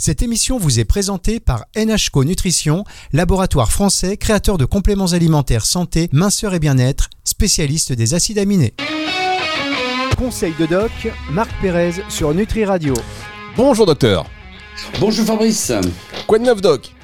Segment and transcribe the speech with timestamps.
[0.00, 6.08] Cette émission vous est présentée par NHCO Nutrition, laboratoire français créateur de compléments alimentaires santé,
[6.12, 8.74] minceur et bien-être, spécialiste des acides aminés.
[10.16, 10.92] Conseil de doc,
[11.32, 12.94] Marc Pérez sur Nutri Radio.
[13.56, 14.30] Bonjour docteur.
[15.00, 15.72] Bonjour Fabrice.
[16.28, 16.94] Quoi de neuf doc?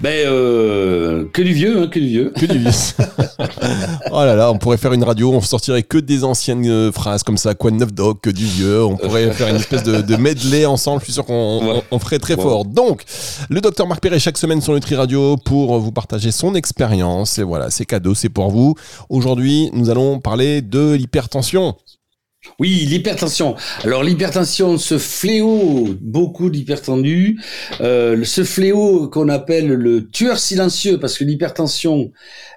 [0.00, 2.32] Ben, euh, que du vieux, hein, que du vieux.
[2.36, 2.70] Que du vieux.
[4.10, 7.22] oh là là, on pourrait faire une radio, on sortirait que des anciennes euh, phrases
[7.22, 8.84] comme ça, quoi de neuf doc, que du vieux.
[8.84, 12.18] On pourrait faire une espèce de, de medley ensemble, je suis sûr qu'on on, ferait
[12.18, 12.64] très fort.
[12.64, 13.04] Donc,
[13.48, 17.38] le docteur Marc Perret chaque semaine sur Nutri Radio pour vous partager son expérience.
[17.38, 18.74] Et voilà, c'est cadeau, c'est pour vous.
[19.08, 21.74] Aujourd'hui, nous allons parler de l'hypertension.
[22.58, 23.54] Oui, l'hypertension.
[23.84, 27.38] Alors l'hypertension, ce fléau, beaucoup d'hypertendus,
[27.80, 32.12] euh, ce fléau qu'on appelle le tueur silencieux, parce que l'hypertension,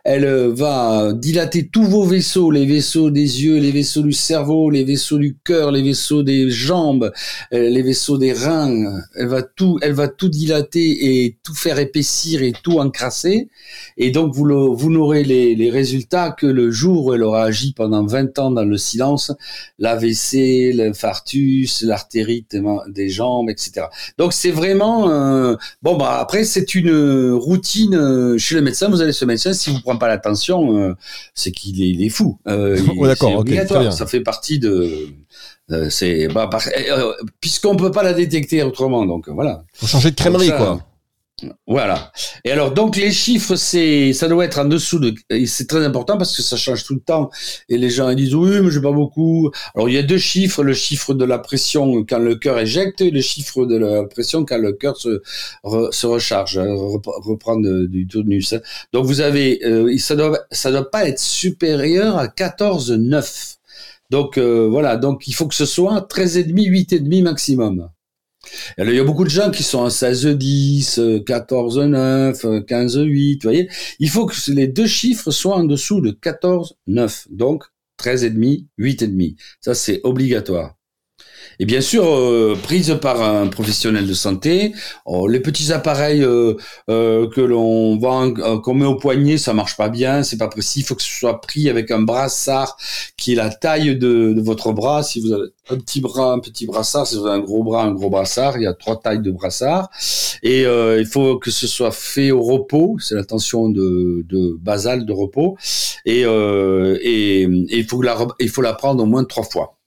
[0.06, 4.70] elle euh, va dilater tous vos vaisseaux, les vaisseaux des yeux, les vaisseaux du cerveau,
[4.70, 7.12] les vaisseaux du cœur, les vaisseaux des jambes,
[7.54, 9.02] euh, les vaisseaux des reins.
[9.16, 13.50] Elle va tout, elle va tout dilater et tout faire épaissir et tout encrasser.
[13.98, 17.74] Et donc vous, vous n'aurez les, les résultats que le jour où elle aura agi
[17.74, 19.34] pendant 20 ans dans le silence
[19.80, 22.56] l'AVC, l'infarctus, l'artérite
[22.88, 23.88] des jambes, etc.
[24.18, 28.90] Donc c'est vraiment euh, bon bah après c'est une routine euh, chez le médecin.
[28.90, 30.96] Vous allez ce médecin si vous prenez pas l'attention, euh,
[31.34, 32.38] c'est qu'il est, il est fou.
[32.98, 33.94] Oh, d'accord, obligatoire.
[33.94, 35.08] Ça fait partie de
[35.90, 36.50] c'est bah,
[37.40, 39.64] puisqu'on peut pas la détecter autrement donc voilà.
[39.74, 40.82] Faut changer de crèmerie quoi.
[41.68, 42.12] Voilà.
[42.44, 45.14] Et alors donc les chiffres, c'est ça doit être en dessous de.
[45.46, 47.30] C'est très important parce que ça change tout le temps.
[47.70, 49.52] Et les gens ils disent oui mais j'ai pas beaucoup.
[49.76, 53.02] Alors il y a deux chiffres, le chiffre de la pression quand le cœur éjecte
[53.02, 55.22] et le chiffre de la pression quand le cœur se
[55.92, 58.56] se recharge, hein, reprend du tonus.
[58.94, 63.58] Donc vous avez euh, ça doit ça doit pas être supérieur à 14,9.
[64.10, 67.90] Donc euh, voilà, donc il faut que ce soit 13,5, 8,5 maximum
[68.78, 73.70] il y a beaucoup de gens qui sont à 16-10, 14-9, 15-8, vous voyez.
[74.00, 77.28] Il faut que les deux chiffres soient en dessous de 14-9.
[77.30, 77.66] Donc,
[78.02, 79.36] 13,5, 8,5.
[79.62, 80.79] Ça, c'est obligatoire.
[81.62, 84.74] Et bien sûr, euh, prise par un professionnel de santé,
[85.06, 86.54] oh, les petits appareils euh,
[86.90, 90.80] euh, que l'on vend, qu'on met au poignet, ça marche pas bien, c'est pas précis.
[90.80, 92.78] Il faut que ce soit pris avec un brassard
[93.18, 95.04] qui est la taille de, votre bras.
[95.04, 97.84] Si vous avez un petit bras, un petit brassard, si vous avez un gros bras,
[97.84, 99.90] un gros brassard, il y a trois tailles de brassard.
[100.44, 105.06] Et il faut que ce soit fait au repos, c'est la tension de, de basale
[105.06, 105.58] de repos.
[106.06, 109.79] Et, et, et il faut la, il faut la prendre au moins trois fois.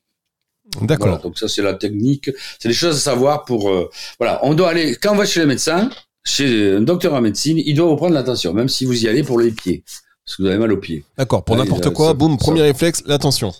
[0.81, 1.21] D'accord.
[1.21, 4.71] donc ça c'est la technique, c'est des choses à savoir pour euh, voilà, on doit
[4.71, 5.91] aller quand on va chez le médecin,
[6.25, 9.23] chez un docteur en médecine, il doit vous prendre l'attention même si vous y allez
[9.23, 9.85] pour les pieds
[10.25, 11.05] parce que vous avez mal aux pieds.
[11.19, 13.53] D'accord, pour n'importe quoi, boum, premier réflexe, l'attention.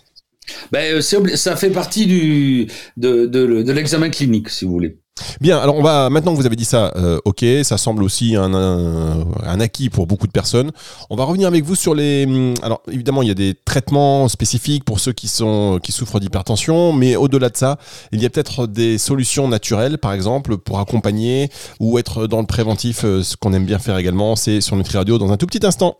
[0.71, 4.97] Ben, euh, ça fait partie du de, de, de l'examen clinique si vous voulez.
[5.41, 8.35] Bien, alors on va maintenant que vous avez dit ça, euh, ok, ça semble aussi
[8.35, 10.71] un, un, acquis pour beaucoup de personnes.
[11.11, 12.25] On va revenir avec vous sur les.
[12.25, 16.19] Hum, alors évidemment, il y a des traitements spécifiques pour ceux qui sont qui souffrent
[16.19, 17.77] d'hypertension, mais au-delà de ça,
[18.11, 21.49] il y a peut-être des solutions naturelles, par exemple, pour accompagner
[21.79, 23.05] ou être dans le préventif.
[23.05, 25.63] Euh, ce qu'on aime bien faire également, c'est sur Nutri Radio dans un tout petit
[25.65, 25.95] instant.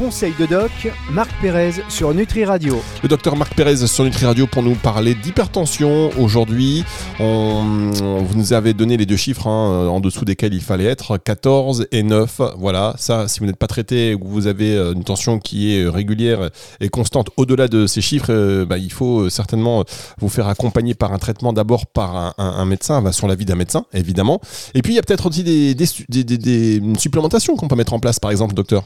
[0.00, 0.70] Conseil de doc,
[1.10, 2.80] Marc Pérez sur Nutri Radio.
[3.02, 6.08] Le docteur Marc Pérez sur Nutri Radio pour nous parler d'hypertension.
[6.18, 6.84] Aujourd'hui,
[7.18, 7.90] on,
[8.24, 11.88] vous nous avez donné les deux chiffres hein, en dessous desquels il fallait être, 14
[11.92, 12.40] et 9.
[12.56, 15.86] Voilà, ça, si vous n'êtes pas traité ou vous avez euh, une tension qui est
[15.86, 16.48] régulière
[16.80, 19.84] et constante au-delà de ces chiffres, euh, bah, il faut certainement
[20.18, 23.84] vous faire accompagner par un traitement d'abord par un, médecin, bah, sur l'avis d'un médecin,
[23.92, 24.40] évidemment.
[24.72, 27.92] Et puis, il y a peut-être aussi des, des, des, des supplémentations qu'on peut mettre
[27.92, 28.84] en place, par exemple, docteur.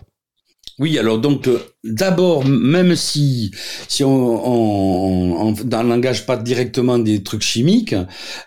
[0.81, 3.53] Oui, alors donc euh, d'abord, même si
[3.87, 7.95] si on, n'engage pas directement des trucs chimiques,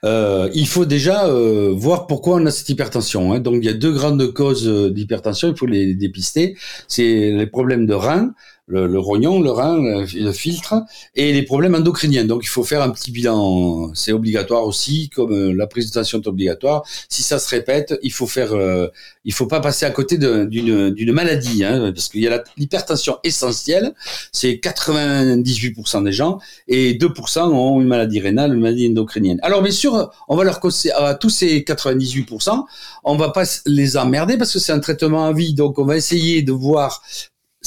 [0.04, 3.32] euh, il faut déjà euh, voir pourquoi on a cette hypertension.
[3.32, 3.40] Hein.
[3.40, 6.58] Donc il y a deux grandes causes d'hypertension, il faut les dépister.
[6.90, 8.34] C'est les problèmes de rein
[8.68, 10.76] le, le, rognon, le rein, le, filtre,
[11.16, 12.26] et les problèmes endocriniens.
[12.26, 16.28] Donc il faut faire un petit bilan, c'est obligatoire aussi, comme euh, la tension est
[16.28, 16.84] obligatoire.
[17.08, 18.88] Si ça se répète, il faut faire, euh,
[19.24, 23.94] il faut pas passer à côté d'une maladie, hein, parce qu'il y a l'hypertension essentielle,
[24.34, 29.40] c'est 98% des gens, et 2% ont une maladie rénale, une maladie endocrinienne.
[29.44, 32.66] Alors bien sûr, on va leur causer à tous ces 98%,
[33.06, 35.96] on va pas les emmerder parce que c'est un traitement à vie, donc on va
[35.96, 37.02] essayer de voir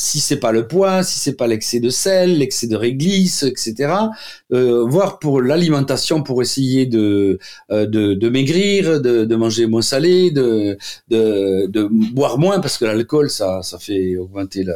[0.00, 3.92] si c'est pas le poids, si c'est pas l'excès de sel, l'excès de réglisse, etc.
[4.52, 7.38] Euh, voire pour l'alimentation, pour essayer de,
[7.70, 12.78] euh, de, de maigrir, de, de, manger moins salé, de, de, de boire moins parce
[12.78, 14.74] que l'alcool ça, ça fait augmenter la,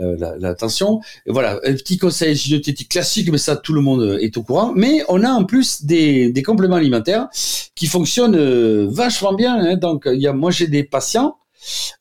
[0.00, 1.00] euh, la, tension.
[1.26, 4.72] Voilà, un petit conseil diététique classique, mais ça tout le monde est au courant.
[4.74, 7.28] Mais on a en plus des, des compléments alimentaires
[7.76, 9.54] qui fonctionnent euh, vachement bien.
[9.54, 9.76] Hein.
[9.76, 11.36] Donc y a, moi j'ai des patients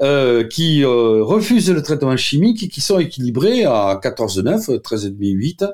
[0.01, 5.65] euh, qui euh, refusent le traitement chimique et qui sont équilibrés à 14,9, 13,5, 8,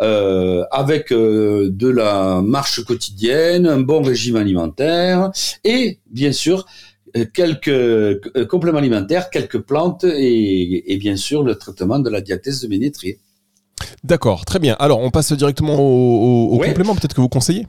[0.00, 5.30] euh, avec euh, de la marche quotidienne, un bon régime alimentaire
[5.64, 6.66] et bien sûr
[7.34, 12.68] quelques compléments alimentaires, quelques plantes et, et, bien sûr le traitement de la diathèse de
[12.68, 13.18] Ménétrier.
[14.04, 14.76] D'accord, très bien.
[14.78, 17.66] Alors on passe directement au, au, complément peut-être que vous conseillez?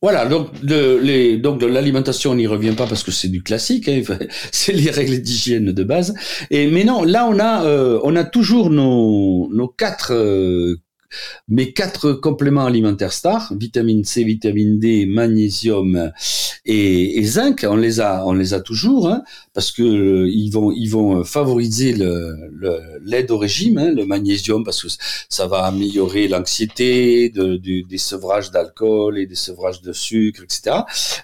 [0.00, 3.42] Voilà, donc de, les, donc de l'alimentation, on n'y revient pas parce que c'est du
[3.42, 4.00] classique, hein,
[4.52, 6.14] c'est les règles d'hygiène de base.
[6.50, 10.76] Et mais non, là on a euh, on a toujours nos quatre euh,
[11.48, 16.12] mes quatre compléments alimentaires stars, vitamine C, vitamine D, magnésium
[16.70, 19.22] et, zinc, on les a, on les a toujours, hein,
[19.54, 22.36] parce que euh, ils vont, ils vont favoriser le,
[23.02, 24.88] l'aide au régime, hein, le magnésium, parce que
[25.30, 30.76] ça va améliorer l'anxiété, de, des sevrages d'alcool et des sevrages de sucre, etc.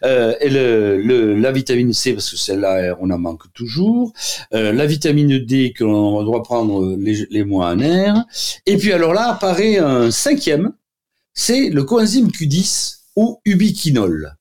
[0.02, 4.14] Euh, et le, la vitamine C, parce que celle-là, on en manque toujours.
[4.54, 8.24] Euh, la vitamine D que l'on doit prendre les, les mois en air.
[8.64, 10.72] Et puis alors là apparaît un cinquième,
[11.32, 14.36] c'est le coenzyme Q10 ou ubiquinol.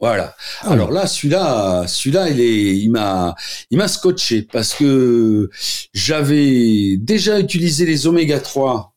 [0.00, 0.36] Voilà.
[0.60, 3.34] Ah Alors là, celui-là, celui-là, il est, il m'a,
[3.70, 5.48] il m'a scotché parce que
[5.94, 8.93] j'avais déjà utilisé les oméga 3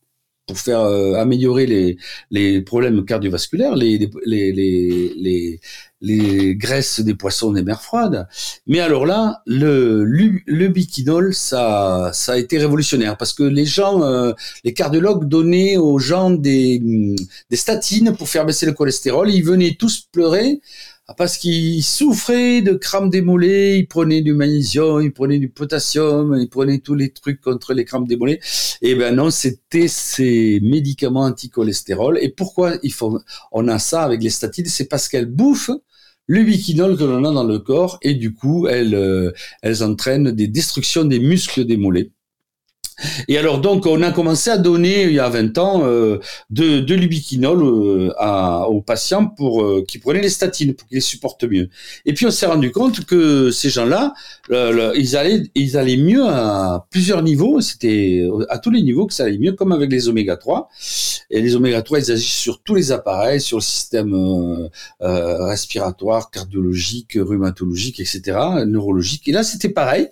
[0.48, 1.98] pour faire euh, améliorer les,
[2.32, 5.60] les problèmes cardiovasculaires, les, les, les,
[6.02, 8.28] les, graisses des poissons des mers froides.
[8.66, 14.04] Mais alors là, le, le, biquinol, ça, ça a été révolutionnaire parce que les gens,
[14.04, 14.32] euh,
[14.64, 16.82] les cardiologues donnaient aux gens des,
[17.50, 19.30] des statines pour faire baisser le cholestérol.
[19.30, 20.62] Ils venaient tous pleurer
[21.16, 26.38] parce qu'il souffrait de crampes des mollets, il prenait du magnésium, il prenait du potassium,
[26.38, 28.40] il prenait tous les trucs contre les crampes des mollets.
[28.82, 32.20] Et eh ben non, c'était ces médicaments anti-cholestérol.
[32.22, 33.20] Et pourquoi il faut,
[33.54, 34.66] on a ça avec les statines?
[34.66, 35.72] C'est parce qu'elles bouffent
[36.28, 39.32] le biquinol que l'on a dans le corps et du coup, elles, euh,
[39.62, 41.78] elles entraînent des destructions des muscles des.
[43.28, 46.80] Et alors donc on a commencé à donner il y a 20 ans euh, de,
[46.80, 51.70] de l'ubiquinol euh, aux patients pour euh, qui prenaient les statines pour qu'ils supportent mieux.
[52.06, 54.14] Et puis on s'est rendu compte que ces gens-là,
[54.50, 57.62] ils allaient ils allaient mieux à plusieurs niveaux.
[57.62, 60.70] C'était à tous les niveaux que ça allait mieux, comme avec les oméga 3.
[61.30, 64.70] Et les oméga 3 ils agissent sur tous les appareils, sur le système
[65.00, 69.28] respiratoire, cardiologique, rhumatologique, etc., neurologique.
[69.28, 70.10] Et là c'était pareil.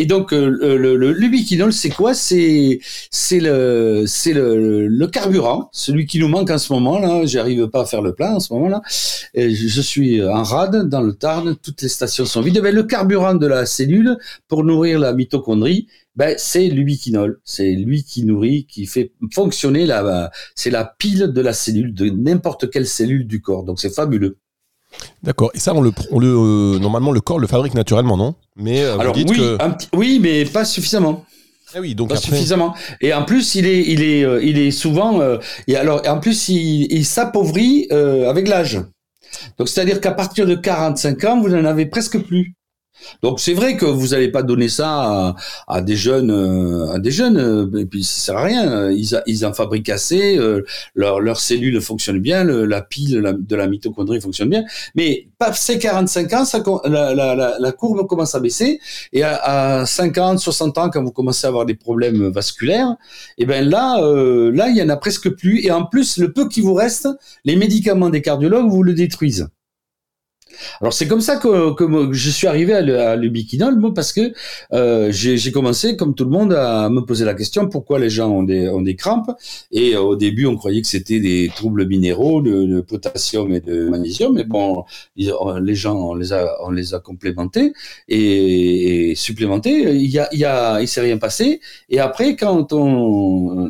[0.00, 0.48] Et donc euh,
[0.78, 2.14] le, le, c'est quoi?
[2.14, 2.78] C'est
[3.10, 7.26] c'est le c'est le, carburant, celui qui nous manque en ce moment là.
[7.26, 8.80] J'arrive pas à faire le plein en ce moment là.
[9.34, 12.60] Je suis en rade dans le Tarn, toutes les stations sont vides.
[12.60, 14.16] Ben, le carburant de la cellule
[14.46, 17.40] pour nourrir la mitochondrie, ben, c'est l'ubiquinol.
[17.44, 22.08] C'est lui qui nourrit, qui fait fonctionner la, c'est la pile de la cellule, de
[22.08, 23.64] n'importe quelle cellule du corps.
[23.64, 24.38] Donc c'est fabuleux.
[25.22, 25.50] D'accord.
[25.54, 28.34] Et ça, on le, on le euh, normalement, le corps le fabrique naturellement, non?
[28.56, 29.56] Mais euh, alors oui,
[29.94, 31.24] oui, mais pas suffisamment.
[31.74, 32.74] Ah oui, donc pas suffisamment.
[33.00, 35.20] Et en plus, il est, il est, euh, il est souvent.
[35.66, 38.80] et alors, en plus, il, il s'appauvrit avec l'âge.
[39.58, 42.54] Donc, c'est-à-dire qu'à partir de 45 ans, vous n'en avez presque plus.
[43.22, 45.34] Donc c'est vrai que vous n'allez pas donner ça
[45.66, 48.90] à, des jeunes, euh, à des jeunes, euh, et puis ça sert à rien.
[48.90, 50.64] Ils, ils en fabriquent assez, euh,
[50.94, 54.64] leurs leur cellules fonctionnent bien, la pile de la mitochondrie fonctionne bien,
[54.94, 56.44] mais pas ces 45 ans,
[56.84, 58.80] la, courbe commence à baisser,
[59.12, 62.96] et à, à, 50, 60 ans, quand vous commencez à avoir des problèmes vasculaires,
[63.36, 66.32] et eh ben là, là il y en a presque plus, et en plus le
[66.32, 67.08] peu qui vous reste,
[67.44, 69.48] les médicaments des cardiologues vous le détruisent.
[70.80, 71.76] Alors c'est comme ça que,
[72.12, 74.32] je suis arrivé à l'ubiquinol, moi, parce que
[74.72, 78.30] euh, j'ai commencé, comme tout le monde, à me poser la question pourquoi les gens
[78.30, 79.30] ont des, crampes?
[79.72, 83.88] Et euh, au début, on croyait que c'était des troubles minéraux, de, potassium et de
[83.88, 84.34] magnésium.
[84.34, 84.84] Mais bon,
[85.16, 87.72] les gens, on les a, complémentés
[88.08, 89.94] et, supplémentés.
[89.94, 91.60] Il y s'est rien passé.
[91.90, 92.72] Et après, quand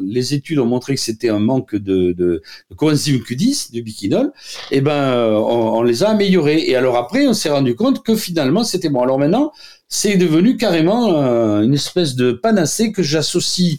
[0.02, 2.42] les études ont montré que c'était un manque de, de,
[2.76, 4.32] coenzyme Q10, du biquinol,
[4.70, 6.67] eh ben, on les a améliorés.
[6.68, 9.00] Et alors après, on s'est rendu compte que finalement, c'était bon.
[9.00, 9.52] Alors maintenant,
[9.88, 13.78] c'est devenu carrément euh, une espèce de panacée que j'associe.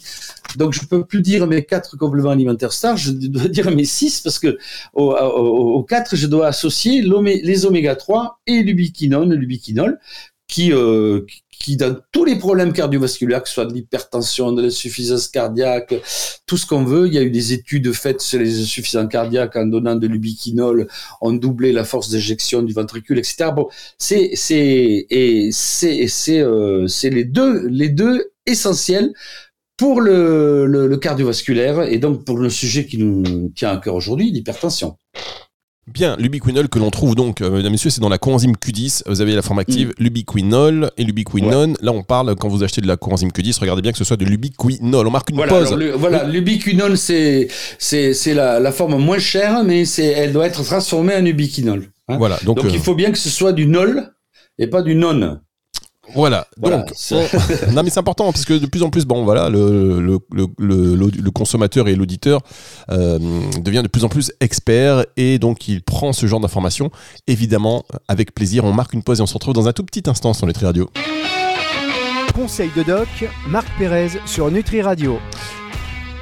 [0.56, 4.20] Donc je peux plus dire mes quatre compléments alimentaires stars, je dois dire mes six
[4.22, 4.58] parce que
[4.94, 7.04] aux, quatre, je dois associer
[7.44, 10.00] les oméga 3 et l'ubiquinone, l'ubiquinol,
[10.48, 11.20] qui, euh,
[11.60, 15.94] qui dans tous les problèmes cardiovasculaires, que ce soit de l'hypertension, de l'insuffisance cardiaque,
[16.46, 17.06] tout ce qu'on veut.
[17.06, 20.88] Il y a eu des études faites sur les insuffisances cardiaques en donnant de l'ubiquinol,
[21.20, 23.50] on doublait la force d'éjection du ventricule, etc.
[23.54, 29.12] Bon, c'est c'est et c'est c'est euh, les deux les deux essentiels
[29.76, 34.30] pour le, le, cardiovasculaire et donc pour le sujet qui nous tient à cœur aujourd'hui,
[34.30, 34.98] l'hypertension.
[35.92, 39.02] Bien, l'ubiquinol que l'on trouve donc, euh, mesdames et messieurs, c'est dans la coenzyme Q10.
[39.06, 40.02] Vous avez la forme active mm.
[40.02, 41.76] l'ubiquinol et l'ubiquinone.
[41.80, 44.16] Là, on parle, quand vous achetez de la coenzyme Q10, regardez bien que ce soit
[44.16, 45.06] de l'ubiquinol.
[45.06, 45.76] On marque une voilà, pause.
[45.96, 50.62] voilà, l'ubiquinol, c'est, c'est, c'est la, la, forme moins chère, mais c'est, elle doit être
[50.62, 51.86] transformée en ubiquinol.
[52.08, 52.18] Hein.
[52.18, 54.12] Voilà, donc, donc il euh, faut bien que ce soit du nol
[54.58, 55.40] et pas du non.
[56.14, 56.46] Voilà.
[56.56, 56.92] Donc,
[57.72, 60.18] non mais c'est important parce que de plus en plus, bon voilà, le, le,
[60.58, 62.40] le, le consommateur et l'auditeur
[62.90, 63.18] euh,
[63.60, 66.90] devient de plus en plus expert et donc il prend ce genre d'informations.
[67.26, 70.08] Évidemment, avec plaisir, on marque une pause et on se retrouve dans un tout petit
[70.08, 70.90] instant sur Nutri Radio.
[72.34, 73.08] Conseil de doc,
[73.48, 75.18] Marc Pérez sur Nutri Radio.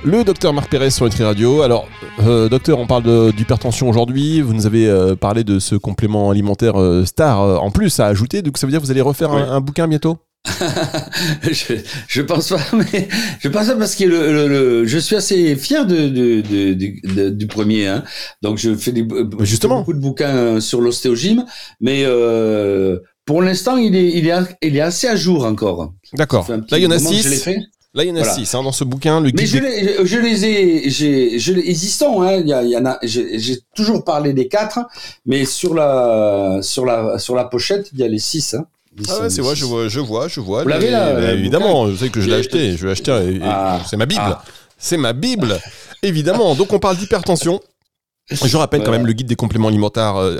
[0.04, 1.62] Le docteur Marc Pérez sur Nutri Radio.
[1.62, 1.88] Alors,
[2.20, 4.40] euh, docteur, on parle d'hypertension aujourd'hui.
[4.40, 8.42] Vous nous avez euh, parlé de ce complément alimentaire euh, star en plus à ajouter.
[8.42, 10.18] Donc, ça veut dire que vous allez refaire un, bouquin bientôt?
[11.42, 11.74] Je,
[12.06, 12.60] je pense pas,
[12.92, 13.08] mais
[13.40, 17.88] je pense pas parce que le, je suis assez fier de, de, du premier.
[17.88, 18.04] Hein.
[18.40, 19.06] Donc je fais des,
[19.40, 19.80] Justement.
[19.80, 21.44] beaucoup de bouquins sur l'ostéogyme,
[21.80, 22.04] mais
[23.26, 25.92] pour l'instant il est, il est, il est assez à jour encore.
[26.14, 26.46] D'accord.
[26.48, 27.44] Là il y en a six.
[27.94, 29.20] Là, il y en a six hein, dans ce bouquin.
[29.20, 32.20] Le Mais je, les, je, les ai, j'ai, je, ils y sont.
[32.22, 32.98] Hein, il y, y en a.
[33.02, 34.80] J'ai toujours parlé des quatre,
[35.24, 38.54] mais sur la, sur la, sur la pochette, il y a les six.
[38.54, 38.66] Hein.
[39.08, 40.62] Ah ouais, c'est vrai, je vois, je vois, je vois.
[40.64, 42.76] Vous l'avez là Évidemment, je sais que je l'ai acheté.
[42.76, 43.40] Je l'ai acheté.
[43.42, 43.80] Ah.
[43.88, 44.20] C'est ma Bible.
[44.22, 44.42] Ah.
[44.76, 45.58] C'est ma Bible.
[46.02, 46.54] Évidemment.
[46.54, 47.60] Donc, on parle d'hypertension.
[48.30, 50.38] Je rappelle quand même le guide des compléments alimentaires, euh,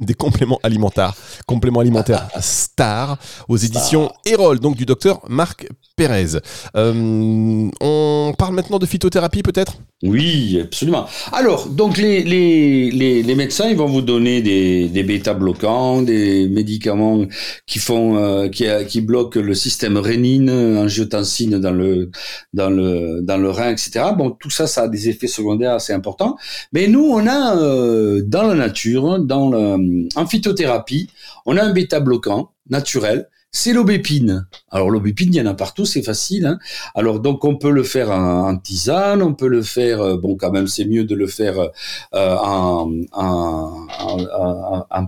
[0.00, 1.14] des compléments alimentaires,
[1.46, 6.38] compléments alimentaires Star aux éditions Erol, donc du docteur Marc Pérez.
[6.76, 9.78] Euh, on parle maintenant de phytothérapie peut-être?
[10.04, 11.06] Oui, absolument.
[11.32, 16.48] Alors, donc les, les, les, les, médecins, ils vont vous donner des, des bêta-bloquants, des
[16.48, 17.24] médicaments
[17.66, 22.10] qui font euh, qui, qui bloquent le système rénine, angiotensine dans le
[22.52, 24.04] dans le dans le rein, etc.
[24.16, 26.36] Bon, tout ça, ça a des effets secondaires assez importants.
[26.72, 29.78] Mais nous, on a euh, dans la nature, dans le,
[30.16, 31.08] en phytothérapie,
[31.46, 34.46] on a un bêta-bloquant naturel c'est l'aubépine.
[34.70, 36.46] Alors l'aubépine, il y en a partout, c'est facile.
[36.46, 36.58] Hein.
[36.94, 40.52] Alors donc on peut le faire en, tisane, on peut le faire, euh, bon quand
[40.52, 41.58] même c'est mieux de le faire
[42.14, 42.90] euh, en,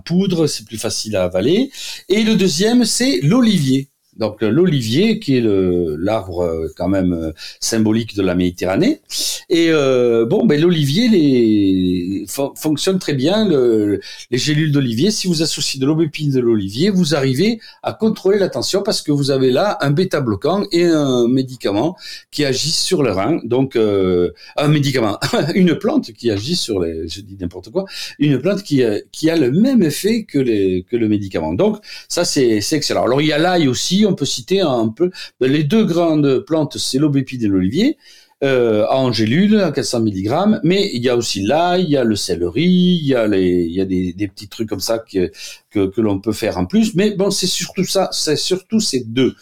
[0.05, 1.71] poudre, c'est plus facile à avaler.
[2.09, 3.90] Et le deuxième, c'est l'olivier.
[4.21, 9.01] Donc l'olivier, qui est l'arbre euh, quand même euh, symbolique de la Méditerranée.
[9.49, 13.47] Et euh, bon, ben l'olivier fonctionne très bien.
[13.47, 13.99] Le,
[14.29, 18.49] les gélules d'olivier, si vous associez de l'aubépine de l'olivier, vous arrivez à contrôler la
[18.49, 21.97] tension parce que vous avez là un bêta bloquant et un médicament
[22.29, 23.39] qui agit sur le rein.
[23.43, 25.17] Donc un médicament,
[25.55, 27.85] une plante qui agit sur les, je dis n'importe quoi,
[28.19, 30.39] une plante qui qui a le même effet que
[30.81, 31.53] que le médicament.
[31.55, 33.03] Donc ça c'est excellent.
[33.05, 36.77] Alors il y a l'ail aussi on peut citer un peu les deux grandes plantes,
[36.77, 37.97] c'est l'aubépine et l'olivier.
[38.43, 42.03] Euh, en gélule à 400 mg, mais il y a aussi l'ail, il y a
[42.03, 46.65] le céleri, il y a, des, petits trucs comme ça que l'on peut faire en
[46.65, 46.95] plus.
[46.95, 49.35] Mais bon, c'est surtout ça, c'est surtout ces deux.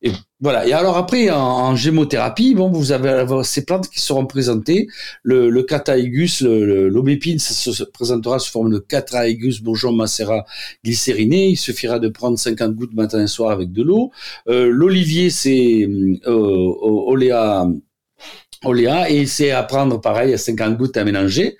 [0.00, 0.66] Et voilà.
[0.66, 4.86] Et alors après, en, en, gémothérapie, bon, vous avez ces plantes qui seront présentées.
[5.24, 10.44] Le, le cataigus, l'aubépine, ça se présentera sous forme de cataigus bourgeon macérat
[10.84, 11.48] glycériné.
[11.48, 14.12] Il suffira de prendre 50 gouttes matin et soir avec de l'eau.
[14.48, 15.88] Euh, L'olivier, c'est
[16.26, 17.66] euh, oléa
[18.64, 21.56] Oléa et c'est à prendre pareil à 50 gouttes à mélanger.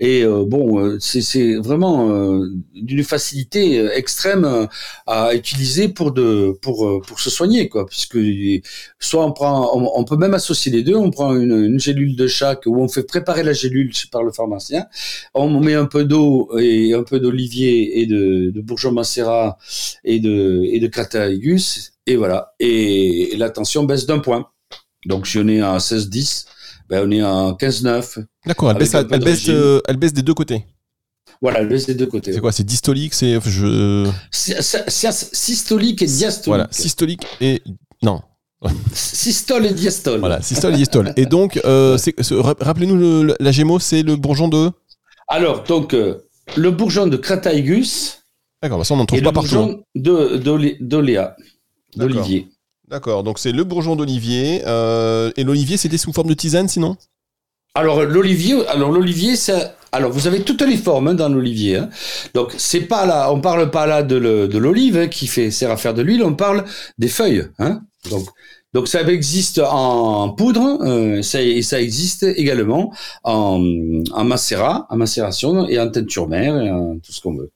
[0.00, 4.68] Et euh, bon euh, c'est vraiment euh, d'une facilité extrême
[5.06, 7.86] à utiliser pour de pour pour se soigner quoi.
[7.86, 8.18] Puisque
[8.98, 10.96] soit on prend on, peut même associer les deux.
[10.96, 14.32] On prend une, une, gélule de chaque où on fait préparer la gélule par le
[14.32, 14.86] pharmacien.
[15.34, 19.58] On met un peu d'eau et un peu d'olivier et de, de bourgeon macérat
[20.04, 22.54] et de et de cataigus et voilà.
[22.58, 24.48] Et la tension baisse d'un point
[25.08, 26.44] donc si on est à 16-10,
[26.88, 28.24] ben on est à 15-9.
[28.46, 28.94] D'accord, elle, baisse,
[29.48, 30.64] euh, elle, baisse, des deux côtés.
[31.40, 32.32] Voilà, elle baisse des deux côtés.
[32.32, 34.08] C'est quoi C'est dystolique C'est je...
[34.30, 36.46] systolique et diastolique.
[36.46, 37.62] Voilà, systolique et
[38.02, 38.20] non.
[38.92, 40.20] Systole et diastole.
[40.20, 41.12] Voilà, systole et diastole.
[41.16, 41.96] et donc, euh,
[42.60, 44.70] rappelez-nous, la Gémeaux, c'est le bourgeon de?
[45.28, 48.24] Alors, donc, euh, le bourgeon de Crataegus.
[48.62, 49.54] D'accord, bah ça on n'en trouve pas partout.
[49.54, 50.78] Le bourgeon hein.
[50.80, 51.36] d'Oléa,
[51.96, 52.48] d'Olivier.
[52.90, 54.62] D'accord, donc c'est le bourgeon d'olivier.
[54.66, 56.96] Euh, et l'olivier, c'était sous forme de tisane sinon?
[57.74, 61.76] Alors l'olivier, alors l'olivier, ça, Alors, vous avez toutes les formes hein, dans l'olivier.
[61.76, 61.88] Hein.
[62.34, 64.16] Donc, c'est pas là, on parle pas là de
[64.58, 66.64] l'olive hein, qui fait sert à faire de l'huile, on parle
[66.98, 67.46] des feuilles.
[67.58, 67.80] Hein.
[68.10, 68.28] Donc,
[68.74, 72.92] donc ça existe en poudre, euh, ça, et ça existe également
[73.24, 73.62] en,
[74.12, 77.50] en macérat, en macération et en teinture mère, et en tout ce qu'on veut.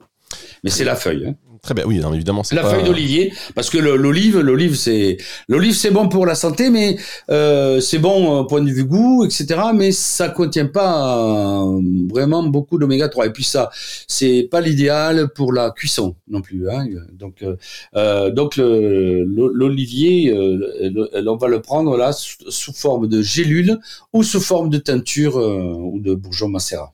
[0.64, 1.34] Mais c'est la feuille.
[1.62, 2.42] Très bien, oui, non, évidemment.
[2.50, 5.16] La feuille d'olivier, parce que l'olive, l'olive, c'est
[5.46, 6.96] l'olive, c'est bon pour la santé, mais
[7.30, 9.60] euh, c'est bon au point de vue goût, etc.
[9.72, 13.26] Mais ça contient pas euh, vraiment beaucoup d'oméga 3.
[13.26, 13.70] Et puis ça,
[14.08, 16.68] c'est pas l'idéal pour la cuisson non plus.
[16.68, 16.84] Hein.
[17.12, 17.54] Donc, euh,
[17.94, 23.78] euh donc l'olivier, on va le prendre là sous, sous, forme de gélule
[24.12, 26.92] ou sous forme de teinture ou de bourgeon macérat.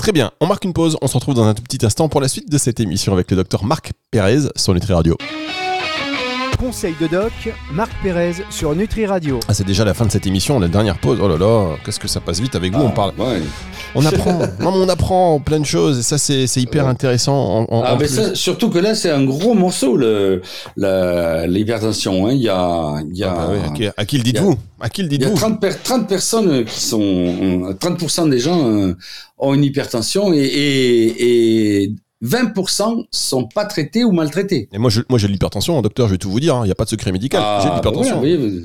[0.00, 2.22] Très bien, on marque une pause, on se retrouve dans un tout petit instant pour
[2.22, 5.14] la suite de cette émission avec le docteur Marc Pérez sur Nutri Radio.
[6.60, 7.32] Conseil de doc,
[7.72, 9.40] Marc Pérez sur Nutri Radio.
[9.48, 11.18] Ah, c'est déjà la fin de cette émission, la dernière pause.
[11.22, 13.14] Oh là là, qu'est-ce que ça passe vite avec vous, on parle.
[13.94, 17.66] On apprend, non, on apprend plein de choses et ça c'est hyper intéressant.
[17.70, 19.96] ah, mais ça, surtout que là c'est un gros morceau
[20.76, 22.26] l'hypertension.
[22.26, 22.32] Hein.
[22.32, 24.54] Il y a, il y a, ah bah à, qui, le dites-vous?
[24.80, 28.70] À qui le dites-vous Il y a 30, 30, personnes qui sont, 30% des gens
[28.70, 28.94] euh,
[29.38, 34.68] ont une hypertension et, et, et 20% sont pas traités ou maltraités.
[34.72, 36.54] Et moi, je, moi, j'ai de l'hypertension, docteur, je vais tout vous dire.
[36.54, 36.64] Il hein.
[36.66, 37.42] n'y a pas de secret médical.
[37.60, 38.20] j'ai de ah, l'hypertension.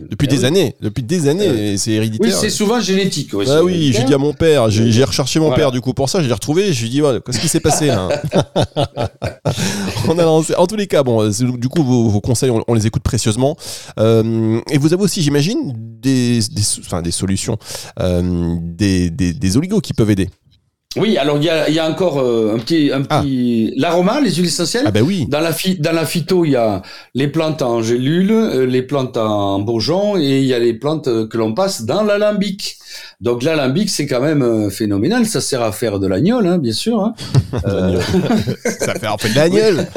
[0.09, 0.75] depuis des années.
[0.81, 2.29] Depuis des années, c'est héréditaire.
[2.29, 3.31] Oui, c'est souvent génétique.
[3.47, 4.69] ah oui, j'ai dit à mon père.
[4.69, 6.21] J'ai recherché mon père du coup pour ça.
[6.21, 6.73] Je l'ai retrouvé.
[6.73, 8.09] Je lui ai dit, qu'est-ce qui s'est passé là
[10.07, 13.55] on a En tous les cas, bon, du coup, vos, conseils, on, les écoute précieusement.
[13.99, 17.57] Euh, et vous avez aussi, j'imagine, des, des, enfin, des solutions,
[17.99, 20.29] euh, des, des, des oligos qui peuvent aider.
[20.95, 23.21] Oui, alors il y a, y a encore euh, un petit, un ah.
[23.21, 24.85] petit l'aroma, les huiles essentielles.
[24.87, 25.25] Ah ben oui.
[25.27, 26.81] Dans la dans la phyto, il y a
[27.13, 31.27] les plantes en gélule, euh, les plantes en bourgeon et il y a les plantes
[31.27, 32.77] que l'on passe dans l'alambic.
[33.21, 35.25] Donc l'alambic, c'est quand même euh, phénoménal.
[35.25, 37.01] Ça sert à faire de l'agnole, hein, bien sûr.
[37.01, 37.13] Hein.
[37.67, 37.99] euh...
[38.65, 39.87] ça fait un peu de l'agnole.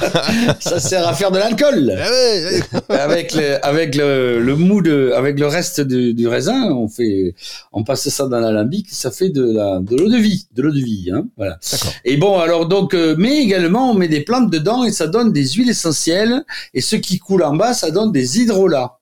[0.60, 1.94] ça sert à faire de l'alcool.
[2.88, 6.88] Ah avec le, avec le, le mou de, avec le reste du, du, raisin, on
[6.88, 7.34] fait,
[7.72, 10.70] on passe ça dans l'alambic, ça fait de la, de l'eau de vie, de l'eau
[10.70, 11.10] de vie.
[11.12, 11.58] Hein, voilà.
[12.04, 15.32] Et bon, alors donc, euh, mais également on met des plantes dedans et ça donne
[15.32, 16.44] des huiles essentielles.
[16.74, 18.98] Et ce qui coule en bas, ça donne des hydrolats.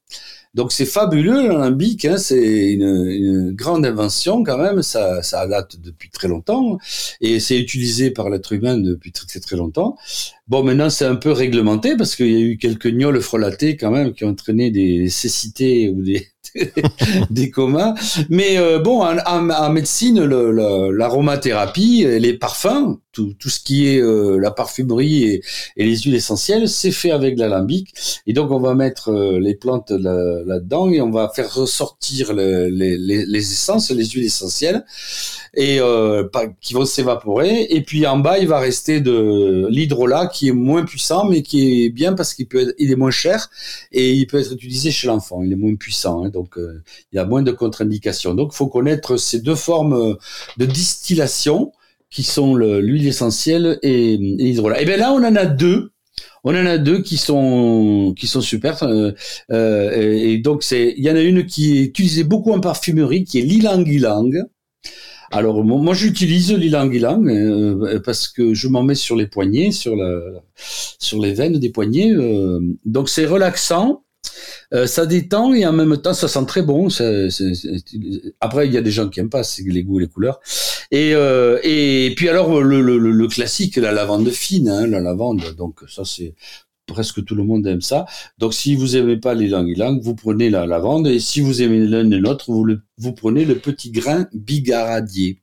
[0.52, 5.76] Donc c'est fabuleux l'alambic, hein, c'est une, une, grande invention quand même, ça, ça date
[5.80, 6.78] depuis très longtemps
[7.20, 9.97] et c'est utilisé par l'être humain depuis très, très très longtemps.
[10.49, 13.92] Bon maintenant c'est un peu réglementé parce qu'il y a eu quelques gnolles frelatées quand
[13.92, 16.26] même qui ont entraîné des cécités ou des,
[17.30, 17.95] des comas.
[18.28, 25.25] Mais euh, bon, en, médecine, l'aromathérapie, les parfums, tout, ce qui est euh, la parfumerie
[25.25, 25.43] et,
[25.76, 27.93] les huiles essentielles, c'est fait avec l'alambic.
[28.26, 33.36] Et donc, on va mettre euh, les plantes là-dedans et on va faire ressortir les,
[33.36, 34.84] essences, les huiles essentielles
[35.54, 35.80] et
[36.60, 37.67] qui vont s'évaporer.
[37.71, 41.84] Et puis en bas, il va rester de l'hydrolat qui est moins puissant, mais qui
[41.84, 43.50] est bien parce qu'il peut il est moins cher
[43.93, 45.43] et il peut être utilisé chez l'enfant.
[45.43, 48.34] Il est moins puissant, hein, donc euh, il y a moins de contre-indications.
[48.34, 50.16] Donc, il faut connaître ces deux formes
[50.56, 51.72] de distillation
[52.10, 54.80] qui sont l'huile essentielle et, l'hydrolat.
[54.80, 55.92] Et bien là, on en a deux.
[56.42, 58.82] On en a deux qui sont qui sont super.
[58.82, 59.12] Euh,
[59.52, 63.24] euh, et donc c'est, il y en a une qui est utilisée beaucoup en parfumerie,
[63.24, 64.30] qui est l'ilang ilang.
[65.32, 69.94] Alors moi j'utilise l'ilang ilang euh, parce que je m'en mets sur les poignets, sur
[69.94, 70.20] la
[70.56, 72.10] sur les veines des poignets.
[72.10, 74.02] Euh, donc c'est relaxant.
[74.73, 76.89] Euh, ça détend et en même temps ça sent très bon.
[78.41, 80.41] Après il y a des gens qui aiment pas, c'est les goûts et les couleurs.
[80.91, 85.43] Et, euh, et puis alors le, le, le, classique, la lavande fine, hein, la lavande.
[85.56, 86.35] Donc ça c'est
[86.87, 88.06] presque tout le monde aime ça.
[88.39, 91.63] Donc si vous aimez pas les langues langues, vous prenez la lavande et si vous
[91.63, 92.67] aimez l'un et l'autre, vous,
[92.99, 95.41] vous prenez le petit grain bigaradier.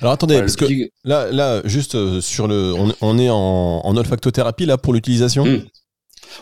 [0.00, 0.66] Alors attendez, parce que
[1.04, 5.44] là, là, juste euh, sur le, on, est en, en olfactothérapie là pour l'utilisation?
[5.44, 5.62] Hum.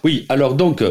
[0.04, 0.82] Oui, alors donc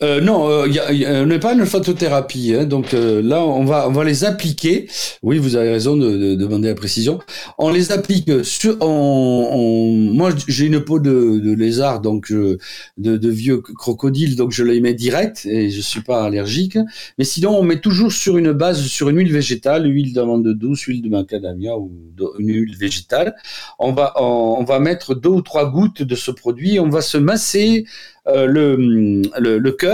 [0.00, 2.54] euh, non, euh, on n'est pas une photothérapie.
[2.54, 4.88] Hein, donc euh, là, on va, on va les appliquer.
[5.24, 7.18] Oui, vous avez raison de, de demander la précision.
[7.58, 8.76] On les applique sur.
[8.80, 12.58] On, moi, j'ai une peau de, de lézard, donc de,
[12.96, 16.78] de, vieux crocodile, donc je les mets direct et je suis pas allergique.
[17.18, 20.82] Mais sinon, on met toujours sur une base, sur une huile végétale, huile d'amande douce,
[20.82, 21.90] huile de macadamia ou
[22.38, 23.34] une huile végétale.
[23.80, 26.78] On va, on, on va mettre deux ou trois gouttes de ce produit.
[26.78, 27.84] On va se masser
[28.28, 29.87] euh, le, le, le, cœur,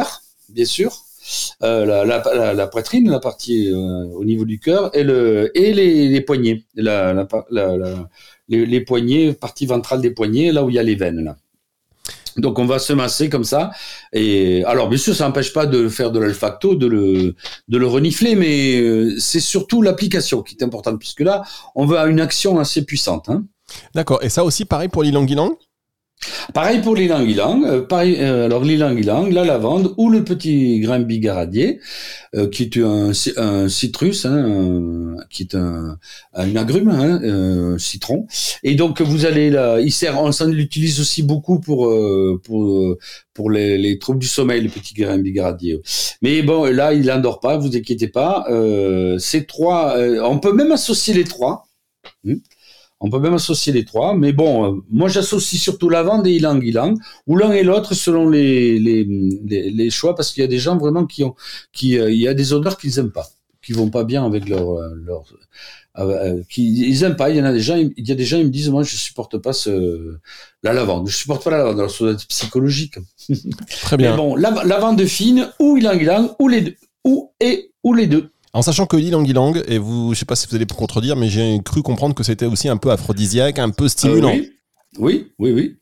[0.48, 1.04] bien sûr,
[1.62, 5.72] euh, la, la, la, poitrine, la partie euh, au niveau du cœur, et, le, et
[5.72, 6.64] les, les poignets,
[8.48, 11.34] les, poignets, partie ventrale des poignets, là où il y a les veines.
[12.36, 13.70] Donc on va se masser comme ça.
[14.12, 17.34] Et alors bien sûr, ça n'empêche pas de faire de l'alfacto, de le
[17.68, 21.42] de le renifler, mais euh, c'est surtout l'application qui est importante puisque là,
[21.74, 23.28] on veut une action assez puissante.
[23.28, 23.44] Hein.
[23.94, 24.22] D'accord.
[24.22, 25.56] Et ça aussi, pareil pour l'ilang-ilang
[26.52, 27.64] Pareil pour l'ilang-ilang.
[27.64, 31.80] Euh, pareil, euh, alors l'ilang-ilang, la lavande ou le petit grain bigaradier,
[32.34, 35.98] euh, qui est un, un citrus, hein, qui est un,
[36.34, 38.26] un agrume, hein, un citron.
[38.62, 41.92] Et donc vous allez là, il sert, on l'utilise aussi beaucoup pour
[42.42, 42.96] pour
[43.34, 45.80] pour les, les, troubles du sommeil, le petit grain bigaradier.
[46.22, 48.46] Mais bon, là, il n'endort pas, vous inquiétez pas.
[49.18, 51.66] ces trois, on peut même associer les trois.
[52.24, 52.34] Hmm.
[53.04, 56.62] On peut même associer les trois, mais bon, euh, moi j'associe surtout lavande et ylang
[56.62, 59.04] ylang, ou l'un et l'autre selon les, les,
[59.44, 61.34] les, choix, parce qu'il y a des gens vraiment qui ont,
[61.70, 63.28] qui, euh, il y a des odeurs qu'ils aiment pas,
[63.62, 65.24] qui vont pas bien avec leur, euh, leur,
[66.48, 67.28] qui ils aiment pas.
[67.28, 68.84] Il y en a des gens, il y a des gens, ils me disent, moi
[68.84, 70.16] je supporte pas ce,
[70.62, 72.94] la lavande, je supporte pas la lavande, alors ça doit être psychologique.
[73.82, 74.12] Très bien.
[74.12, 78.06] Mais bon, la, lavande fine ou ylang ylang, ou les deux, ou et ou les
[78.06, 78.30] deux.
[78.54, 81.28] En sachant que Ylang Ylang, et vous, je sais pas si vous allez contredire, mais
[81.28, 84.30] j'ai cru comprendre que c'était aussi un peu aphrodisiaque, un peu stimulant.
[84.30, 84.42] Euh,
[84.98, 85.76] oui, oui, oui.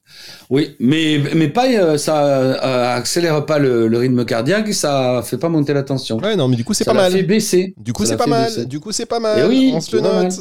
[0.48, 5.50] Oui, mais, mais pas, euh, ça euh, accélère pas le, rythme cardiaque, ça fait pas
[5.50, 6.16] monter la tension.
[6.18, 7.12] Ouais, non, mais du coup, c'est pas mal.
[7.12, 7.74] Ça fait baisser.
[7.76, 8.66] Du coup, c'est pas mal.
[8.66, 9.46] Du coup, c'est pas mal.
[9.48, 10.32] oui, on se le note.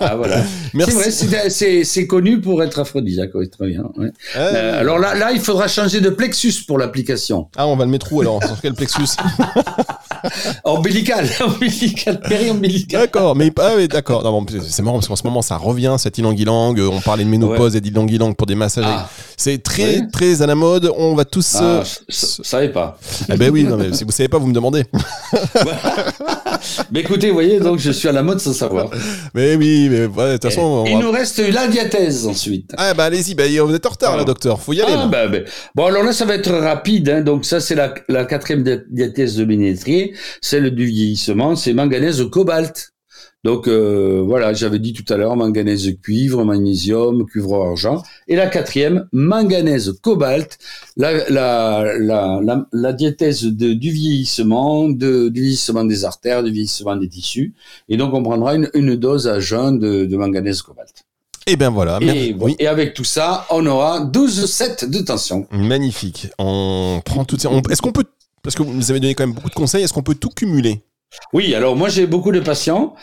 [0.00, 0.42] Ah, voilà.
[1.48, 3.84] C'est c'est connu pour être aphrodisiaque, oui, très bien.
[4.36, 7.48] Euh, alors là, là, il faudra changer de plexus pour l'application.
[7.56, 8.42] Ah, on va le mettre où alors?
[8.42, 9.16] Sur quel plexus?
[10.64, 13.00] Ombilical, ombilical, périombilical.
[13.02, 14.22] D'accord, mais pas, ah, d'accord.
[14.68, 16.74] c'est marrant parce qu'en ce moment, ça revient, cette ilang-ilang.
[16.78, 18.84] On parlait de ménopause et d'ilang-ilang pour des massages.
[18.86, 19.08] Ah.
[19.36, 20.90] C'est très, très à la mode.
[20.96, 21.56] On va tous.
[21.60, 22.98] Ah, je, savais pas.
[23.32, 24.84] Eh ben oui, non, mais si vous savez pas, vous me demandez.
[26.90, 28.88] mais écoutez, vous voyez, donc je suis à la mode sans savoir.
[29.34, 30.84] Mais oui, mais de toute façon.
[30.86, 32.72] Il nous reste la diathèse ensuite.
[32.76, 34.60] Ah bah allez-y, bah, vous êtes en retard là, docteur.
[34.60, 34.92] Faut y aller.
[34.96, 35.38] Ah, bah, bah,
[35.74, 37.08] Bon, alors là, ça va être rapide.
[37.08, 37.20] Hein.
[37.20, 41.56] Donc ça, c'est la, la quatrième diathèse de Bénétrier, celle du vieillissement.
[41.56, 42.92] C'est manganèse cobalt.
[43.44, 48.02] Donc euh, voilà, j'avais dit tout à l'heure manganèse cuivre, magnésium, cuivre argent.
[48.26, 50.58] Et la quatrième, manganèse cobalt,
[50.96, 56.96] la, la, la, la, diéthèse de, du vieillissement, de, du vieillissement des artères, du vieillissement
[56.96, 57.54] des tissus.
[57.88, 61.04] Et donc on prendra une, une dose à jeun de, de manganèse cobalt.
[61.48, 62.00] Et bien voilà.
[62.02, 62.56] Et, oui.
[62.58, 65.46] et, avec tout ça, on aura 12 sets de tension.
[65.52, 66.26] Magnifique.
[66.40, 67.48] On prend toutes ces...
[67.70, 68.02] Est-ce qu'on peut,
[68.46, 70.28] parce que vous nous avez donné quand même beaucoup de conseils, est-ce qu'on peut tout
[70.28, 70.82] cumuler?
[71.32, 72.94] Oui, alors moi j'ai beaucoup de patients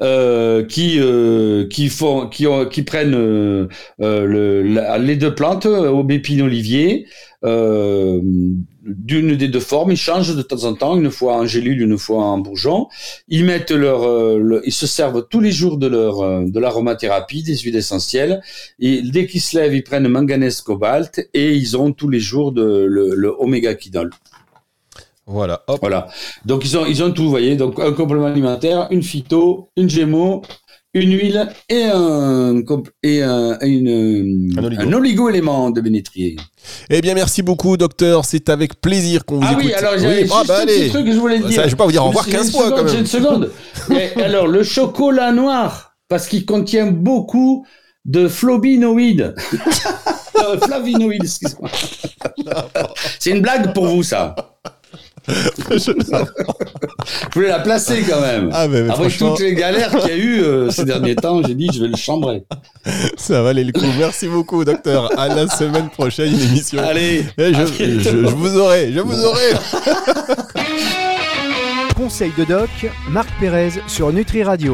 [0.00, 3.68] euh, qui euh, qui font qui qui prennent euh,
[4.00, 7.06] le, les deux plantes, aubépine olivier,
[7.44, 9.92] d'une des deux formes.
[9.92, 12.88] Ils changent de temps en temps, une fois en gélule, une fois en bourgeon.
[13.28, 14.00] Ils mettent leur,
[14.64, 18.40] ils se servent tous les jours de leur de l'aromathérapie, des huiles essentielles.
[18.80, 22.52] Et dès qu'ils se lèvent, ils prennent manganèse cobalt et ils ont tous les jours
[22.52, 23.74] le, le oméga.
[25.28, 26.08] Voilà, Voilà.
[26.46, 27.54] Donc ils ont, ils ont tout, vous voyez.
[27.56, 30.42] Donc un complément alimentaire, une phyto, une gémeaux,
[30.94, 32.62] une huile et un,
[33.02, 35.30] et un, une, un, oligo.
[35.30, 36.36] de bénétrier.
[36.88, 38.24] Eh bien, merci beaucoup, docteur.
[38.24, 39.64] C'est avec plaisir qu'on vous ah écoute.
[39.66, 41.52] oui, alors j'ai juste ah, bah, un petit truc que je voulais dire.
[41.52, 42.88] Ça, je vais pas vous dire au revoir 15 fois, quand même.
[42.88, 43.50] J'ai une seconde.
[44.16, 47.66] alors, le chocolat noir, parce qu'il contient beaucoup
[48.04, 49.34] de flobinoïdes.
[50.38, 51.68] Euh, flavinoïdes, excusez-moi.
[53.18, 54.36] C'est une blague pour vous, ça.
[55.70, 55.92] je
[57.34, 58.50] voulais la placer quand même.
[58.52, 61.68] Ah, Après toutes les galères qu'il y a eu euh, ces derniers temps, j'ai dit
[61.72, 62.44] je vais le chambrer.
[63.16, 63.84] Ça valait le coup.
[63.98, 65.10] Merci beaucoup, docteur.
[65.18, 66.82] À la semaine prochaine, une émission.
[66.82, 67.24] Allez.
[67.36, 69.52] Eh, je, je, vous aurai, je vous aurai.
[71.96, 72.70] Conseil de doc,
[73.10, 74.66] Marc Pérez sur Nutri Radio.